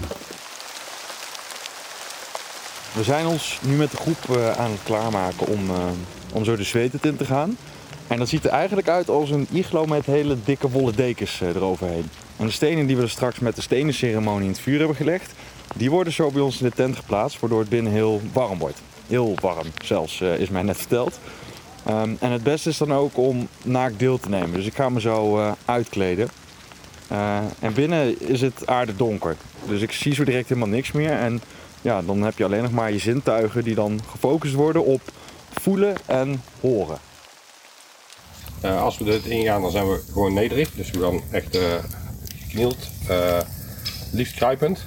[2.93, 5.85] We zijn ons nu met de groep eh, aan het klaarmaken om, eh,
[6.33, 7.57] om zo de zweet in te gaan.
[8.07, 11.47] En dat ziet er eigenlijk uit als een iglo met hele dikke wollen dekens eh,
[11.47, 12.09] eroverheen.
[12.37, 15.31] En de stenen die we er straks met de stenenceremonie in het vuur hebben gelegd,
[15.75, 18.81] die worden zo bij ons in de tent geplaatst, waardoor het binnen heel warm wordt.
[19.07, 21.19] Heel warm zelfs, eh, is mij net verteld.
[21.83, 24.53] Ehm, en het beste is dan ook om naakt deel te nemen.
[24.53, 26.29] Dus ik ga me zo eh, uitkleden.
[27.59, 29.35] En binnen is het aardedonker.
[29.67, 31.11] Dus ik zie zo direct helemaal niks meer.
[31.11, 31.41] En
[31.81, 35.01] ja, dan heb je alleen nog maar je zintuigen die dan gefocust worden op
[35.51, 36.97] voelen en horen.
[38.61, 40.71] Eh, als we dit ingaan, dan zijn we gewoon nederig.
[40.71, 41.63] Dus we gaan echt eh
[42.41, 43.39] geknield, eh,
[44.11, 44.79] liefst kruipend.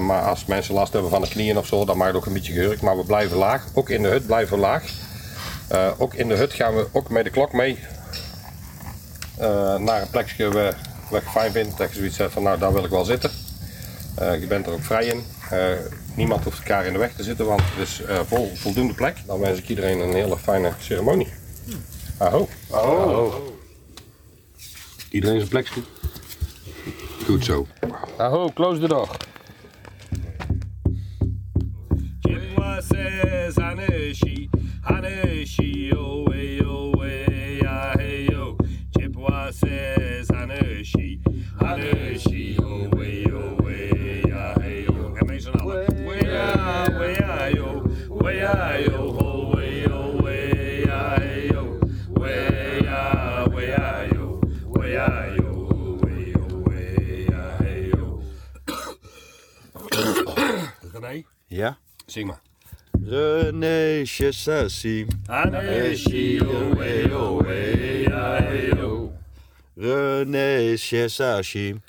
[0.00, 2.32] Maar als mensen last hebben van de knieën of zo, dan mag het ook een
[2.32, 2.82] beetje gehurkt.
[2.82, 3.66] Maar we blijven laag.
[3.74, 4.84] Ook in de hut blijven we laag.
[5.98, 7.78] Ook in de hut gaan we ook met de klok mee
[9.78, 10.76] naar een plekje waar
[11.10, 11.78] wat je fijn vindt.
[11.78, 13.30] Dat je zoiets zegt van nou, daar wil ik wel zitten.
[14.16, 15.24] Je bent er ook vrij in.
[16.14, 19.16] Niemand hoeft elkaar in de weg te zitten, want het is vol, voldoende plek.
[19.26, 21.32] Dan wens ik iedereen een hele fijne ceremonie.
[22.18, 22.48] Aho.
[22.70, 23.52] Aho.
[25.10, 25.80] Iedereen zijn plekje.
[27.24, 27.66] Goed zo.
[28.16, 29.08] Aho, close the door.
[64.14, 65.06] René Chessassi.
[65.28, 69.12] Aneshi, oh, hey, oh, hey, ja, hey, oh.
[69.76, 71.80] René Chessassi.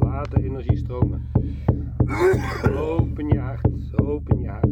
[0.00, 1.30] Laat de energie stromen.
[2.76, 3.68] Open je hart.
[3.96, 4.68] Open je hart.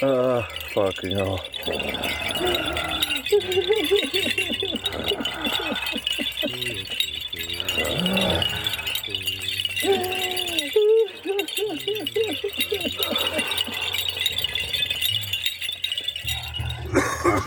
[0.00, 1.38] Ah, fucking hell.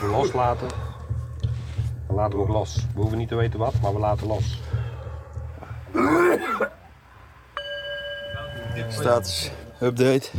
[0.10, 0.68] loslaten,
[2.08, 2.76] dan laten we ook los.
[2.76, 4.60] We hoeven niet te weten wat, maar we laten los.
[8.90, 10.30] Status update.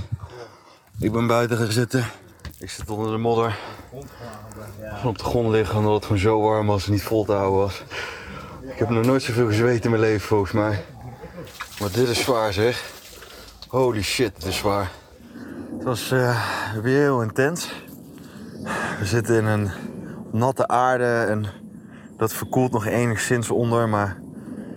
[0.98, 2.05] Ik ben buiten gaan zitten.
[2.59, 3.59] Ik zit onder de modder.
[5.05, 7.59] Op de grond liggen omdat het gewoon zo warm was en niet vol te houden
[7.59, 7.83] was.
[8.62, 10.85] Ik heb nog nooit zoveel gezweet in mijn leven volgens mij.
[11.81, 12.90] Maar dit is zwaar zeg.
[13.68, 14.90] Holy shit, dit is zwaar.
[15.75, 16.42] Het was eh,
[16.83, 17.68] weer heel intens.
[19.02, 19.70] We zitten in een
[20.32, 21.46] natte aarde en
[22.16, 24.20] dat verkoelt nog enigszins onder, maar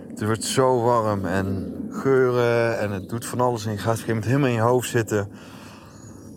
[0.08, 3.92] het wordt zo warm en geuren en het doet van alles en je gaat op
[3.92, 5.20] een gegeven moment helemaal in je hoofd zitten.
[5.20, 5.28] Op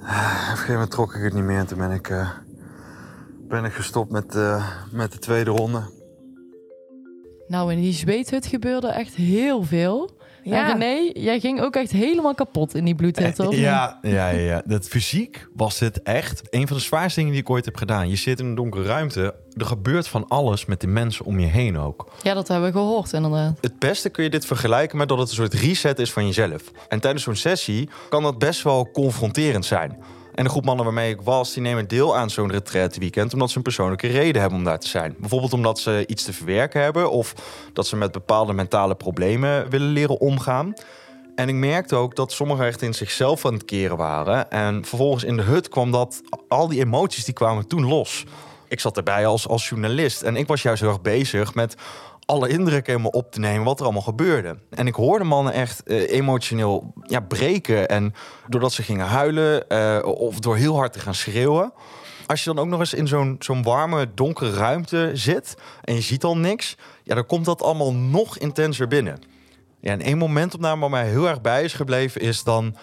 [0.02, 2.30] een gegeven moment trok ik het niet meer en toen ben ik, eh,
[3.47, 5.82] ben ik gestopt met, eh, met de tweede ronde.
[7.47, 10.18] Nou, in die zweethut gebeurde echt heel veel.
[10.43, 10.56] Ja.
[10.56, 10.73] Ja.
[10.73, 13.60] En René, jij ging ook echt helemaal kapot in die bloedhut, of niet?
[13.60, 14.62] Ja, ja, ja, ja.
[14.65, 18.10] Dat fysiek was dit echt een van de zwaarste dingen die ik ooit heb gedaan.
[18.10, 19.36] Je zit in een donkere ruimte.
[19.58, 22.12] Er gebeurt van alles met de mensen om je heen ook.
[22.21, 23.58] Ja, dat hebben we gehoord, inderdaad.
[23.62, 26.62] Het beste kun je dit vergelijken met dat het een soort reset is van jezelf.
[26.88, 29.97] En tijdens zo'n sessie kan dat best wel confronterend zijn.
[30.36, 33.34] En de groep mannen waarmee ik was, die nemen deel aan zo'n retraite weekend...
[33.34, 35.15] omdat ze een persoonlijke reden hebben om daar te zijn.
[35.20, 37.12] Bijvoorbeeld omdat ze iets te verwerken hebben...
[37.12, 37.34] of
[37.74, 40.74] dat ze met bepaalde mentale problemen willen leren omgaan.
[41.36, 44.52] En ik merkte ook dat sommigen echt in zichzelf aan het keren waren.
[44.52, 46.22] En vervolgens in de hut kwam dat...
[46.48, 48.26] al die emoties die kwamen toen los.
[48.68, 51.76] Ik zat erbij als, als journalist en ik was juist heel erg bezig met
[52.30, 54.58] alle indrukken helemaal op te nemen wat er allemaal gebeurde.
[54.70, 57.88] En ik hoorde mannen echt eh, emotioneel ja, breken.
[57.88, 58.13] En
[58.48, 61.74] doordat ze gingen huilen eh, of door heel hard te gaan schreeuwen.
[62.26, 66.02] Als je dan ook nog eens in zo'n zo'n warme, donkere ruimte zit en je
[66.02, 69.20] ziet al niks, ja, dan komt dat allemaal nog intenser binnen.
[69.80, 72.76] Ja, en één momentopname waar mij heel erg bij is gebleven is dan...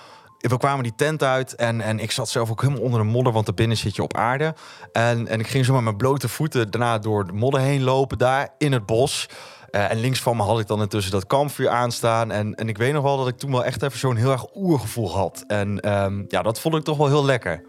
[0.48, 3.32] We kwamen die tent uit en, en ik zat zelf ook helemaal onder de modder,
[3.32, 4.54] want daarbinnen zit je op aarde.
[4.92, 8.18] En, en ik ging zo met mijn blote voeten daarna door de modder heen lopen,
[8.18, 9.28] daar in het bos.
[9.70, 12.30] Eh, en links van me had ik dan intussen dat kampvuur aanstaan.
[12.30, 14.54] En, en ik weet nog wel dat ik toen wel echt even zo'n heel erg
[14.54, 15.44] oergevoel had.
[15.46, 17.62] En ehm, ja, dat vond ik toch wel heel lekker.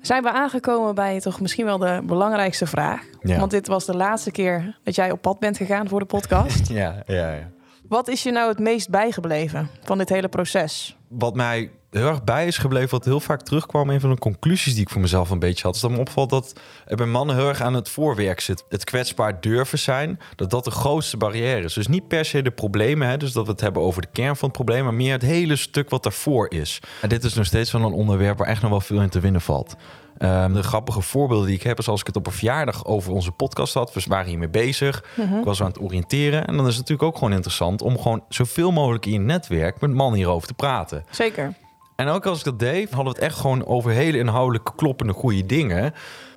[0.00, 3.02] Zijn we aangekomen bij toch misschien wel de belangrijkste vraag?
[3.20, 3.38] Ja.
[3.38, 6.68] Want dit was de laatste keer dat jij op pad bent gegaan voor de podcast.
[6.80, 7.48] Ja, ja, ja.
[7.88, 10.96] Wat is je nou het meest bijgebleven van dit hele proces?
[11.08, 14.72] Wat mij heel erg bij is gebleven, wat heel vaak terugkwam, een van de conclusies
[14.72, 16.52] die ik voor mezelf een beetje had, is dat me opvalt dat
[16.86, 18.64] er bij mannen heel erg aan het voorwerk zit.
[18.68, 21.74] Het kwetsbaar durven zijn, dat dat de grootste barrière is.
[21.74, 24.36] Dus niet per se de problemen, hè, dus dat we het hebben over de kern
[24.36, 26.78] van het probleem, maar meer het hele stuk wat daarvoor is.
[27.00, 29.20] En dit is nog steeds wel een onderwerp waar echt nog wel veel in te
[29.20, 29.76] winnen valt.
[30.18, 33.12] Ehm, de grappige voorbeelden die ik heb is als ik het op een verjaardag over
[33.12, 33.94] onze podcast had.
[33.94, 35.04] We waren hiermee bezig.
[35.16, 35.38] Mhm.
[35.38, 36.46] Ik was aan het oriënteren.
[36.46, 39.80] En dan is het natuurlijk ook gewoon interessant om gewoon zoveel mogelijk in je netwerk
[39.80, 41.04] met mannen hierover te praten.
[41.10, 41.54] Zeker.
[42.00, 45.12] En ook als ik dat deed, hadden we het echt gewoon over hele inhoudelijke, kloppende,
[45.12, 45.92] goede dingen.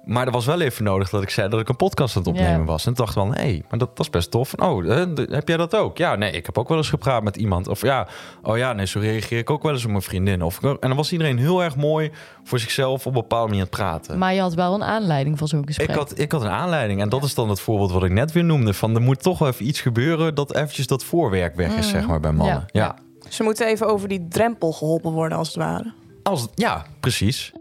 [0.06, 2.32] Maar er was wel even nodig dat ik zei dat ik een podcast aan het
[2.32, 2.86] opnemen was.
[2.86, 4.54] En dacht wel, nee, maar dat, dat is best tof.
[4.54, 5.98] Oh, eh, heb jij dat ook?
[5.98, 7.68] Ja, nee, ik heb ook wel eens gepraat met iemand.
[7.68, 8.08] Of ja,
[8.42, 10.42] oh ja, nee, zo reageer ik ook wel eens op mijn vriendin.
[10.42, 12.12] Of, en dan was iedereen heel erg mooi
[12.44, 14.18] voor zichzelf op een bepaalde manier aan het praten.
[14.18, 15.90] Maar je had wel een aanleiding voor zo'n gesprek.
[15.90, 17.02] Ik had, ik had een aanleiding.
[17.02, 18.74] En dat is dan het voorbeeld wat ik net weer noemde.
[18.74, 21.84] Van er moet toch wel even iets gebeuren dat eventjes dat voorwerk weg is, Mhm.
[21.98, 22.66] zeg maar, bij mannen.
[22.72, 22.82] Ja.
[22.82, 22.96] Ja,
[23.34, 25.94] Ze moeten even over die drempel geholpen worden, als het ware.
[26.24, 27.54] Als, ja precies.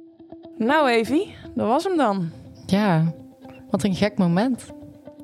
[0.58, 2.30] Nou, Evie, dat was hem dan.
[2.66, 3.14] Ja,
[3.70, 4.66] wat een gek moment.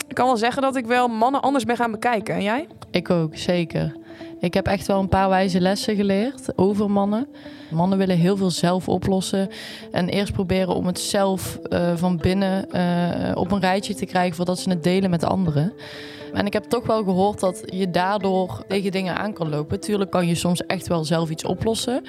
[0.09, 2.35] Ik kan wel zeggen dat ik wel mannen anders ben gaan bekijken.
[2.35, 2.67] En jij?
[2.91, 3.97] Ik ook, zeker.
[4.41, 7.29] Ik heb echt wel een paar wijze lessen geleerd over mannen.
[7.71, 9.49] Mannen willen heel veel zelf oplossen.
[9.93, 14.37] En eerst proberen om het zelf eh, van binnen eh, op een rijtje te krijgen
[14.37, 15.73] voordat ze het delen met anderen.
[16.33, 19.81] En ik heb toch wel gehoord dat je daardoor tegen dingen aan kan lopen.
[19.81, 22.03] Tuurlijk kan je soms echt wel zelf iets oplossen.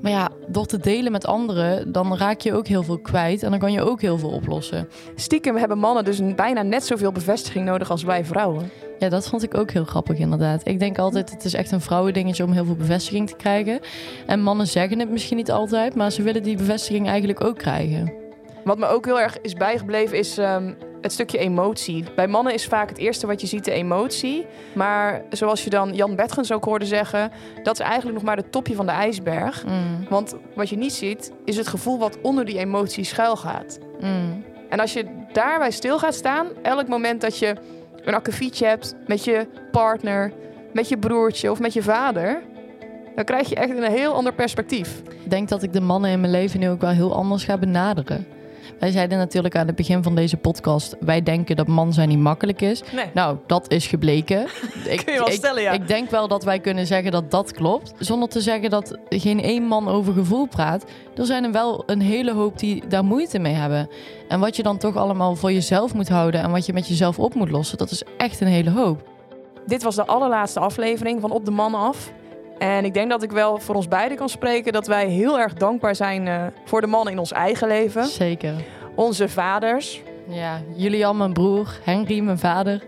[0.00, 3.42] Maar ja, door te delen met anderen, dan raak je ook heel veel kwijt.
[3.42, 4.88] En dan kan je ook heel veel oplossen.
[5.14, 8.70] Stiekem hebben mannen dus bijna net zoveel bevestiging nodig als wij vrouwen.
[8.98, 10.68] Ja, dat vond ik ook heel grappig inderdaad.
[10.68, 13.80] Ik denk altijd, het is echt een vrouwendingetje om heel veel bevestiging te krijgen.
[14.26, 18.23] En mannen zeggen het misschien niet altijd, maar ze willen die bevestiging eigenlijk ook krijgen.
[18.64, 22.04] Wat me ook heel erg is bijgebleven is ehm, het stukje emotie.
[22.16, 24.46] Bij mannen is vaak het eerste wat je ziet de emotie.
[24.72, 27.30] Maar zoals je dan Jan Betgens ook hoorde zeggen...
[27.62, 29.64] dat is eigenlijk nog maar het topje van de ijsberg.
[29.66, 30.06] Mm.
[30.08, 33.78] Want wat je niet ziet, is het gevoel wat onder die emotie schuil gaat.
[34.00, 34.44] Mm.
[34.68, 37.56] En als je daarbij stil gaat staan, elk moment dat je
[38.04, 40.32] een akkefietje hebt met je partner,
[40.72, 42.42] met je broertje of met je vader,
[43.14, 45.02] dan krijg je echt een heel ander perspectief.
[45.24, 47.58] Ik denk dat ik de mannen in mijn leven nu ook wel heel anders ga
[47.58, 48.26] benaderen.
[48.78, 50.96] Wij zeiden natuurlijk aan het begin van deze podcast...
[51.00, 52.82] wij denken dat man zijn niet makkelijk is.
[52.94, 53.06] Nee.
[53.14, 54.40] Nou, dat is gebleken.
[54.84, 55.72] ik, Kun je wel ik- stellen, ja.
[55.72, 57.92] Ik denk wel dat wij kunnen zeggen dat dat klopt.
[57.98, 60.84] Zonder te zeggen dat geen één man over gevoel praat.
[61.16, 63.88] Er zijn er wel een hele hoop die daar moeite mee hebben.
[64.28, 66.42] En wat je dan toch allemaal voor jezelf moet houden...
[66.42, 69.12] en wat je met jezelf op moet lossen, dat is echt een hele hoop.
[69.66, 72.12] Dit was de allerlaatste aflevering van Op de Man Af.
[72.64, 75.54] En ik denk dat ik wel voor ons beiden kan spreken dat wij heel erg
[75.54, 78.06] dankbaar zijn eh, voor de mannen in ons eigen leven.
[78.06, 78.54] Zeker.
[78.94, 80.02] Onze vaders.
[80.28, 82.82] Ja, Julian, mijn broer, Henry, mijn vader.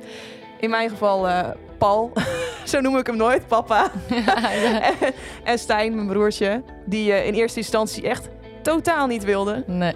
[0.60, 2.12] In mijn geval eh, Paul,
[2.64, 3.90] zo noem ik hem nooit, papa.
[4.10, 4.82] en,
[5.52, 8.28] en Stijn, mijn broertje, die eh, in eerste instantie echt
[8.62, 9.64] totaal niet wilde.
[9.66, 9.94] Nee.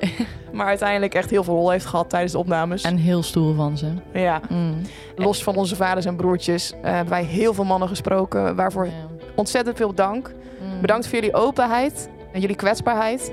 [0.52, 2.82] Maar uiteindelijk echt heel veel rol heeft gehad tijdens de opnames.
[2.82, 3.92] En heel stoer van ze.
[4.12, 4.40] Ja.
[4.48, 4.80] Mm.
[5.16, 8.56] Los van onze vaders en broertjes hebben wij heel veel mannen gesproken.
[8.56, 8.88] Waarvoor
[9.36, 10.32] ontzettend veel dank.
[10.60, 10.80] Mm.
[10.80, 13.32] Bedankt voor jullie openheid en jullie kwetsbaarheid.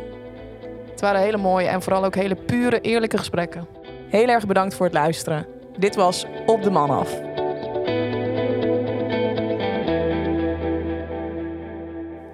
[0.91, 3.67] Het waren hele mooie en vooral ook hele pure, eerlijke gesprekken.
[4.10, 5.45] Heel erg bedankt voor het luisteren.
[5.77, 7.12] Dit was Op de Man Af.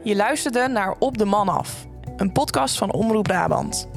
[0.03, 3.89] Je luisterde naar Op de Man Af, een podcast van Omroep Brabant.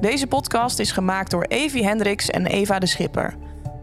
[0.00, 3.34] Deze podcast is gemaakt door Evi Hendricks en Eva de Schipper.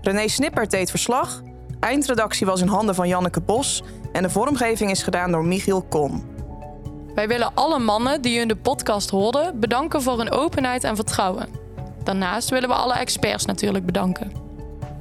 [0.02, 1.42] René Snippert deed verslag.
[1.80, 3.84] Eindredactie was in handen van Janneke Bos.
[4.12, 6.24] En de vormgeving is gedaan door Michiel Kon.
[7.16, 11.48] Wij willen alle mannen die in de podcast hoorden bedanken voor hun openheid en vertrouwen.
[12.04, 14.32] Daarnaast willen we alle experts natuurlijk bedanken.